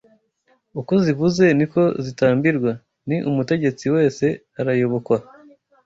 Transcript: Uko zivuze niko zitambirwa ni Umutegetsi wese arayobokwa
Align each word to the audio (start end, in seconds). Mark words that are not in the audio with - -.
Uko 0.79 0.93
zivuze 1.05 1.43
niko 1.57 1.81
zitambirwa 2.05 2.71
ni 3.07 3.17
Umutegetsi 3.29 3.85
wese 3.95 4.25
arayobokwa 4.59 5.17